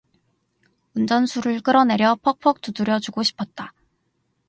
[0.95, 3.71] 운전수를 끌어내려 퍽퍽 두드려 주고 싶었다.